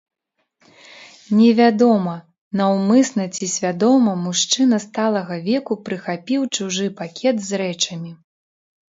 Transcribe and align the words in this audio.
Невядома, 1.39 2.13
наўмысна 2.61 3.25
ці 3.35 3.49
свядома 3.55 4.13
мужчына 4.21 4.79
сталага 4.85 5.37
веку 5.49 5.73
прыхапіў 5.89 6.41
чужы 6.57 6.87
пакет 7.03 7.37
з 7.49 7.61
рэчамі. 7.63 8.11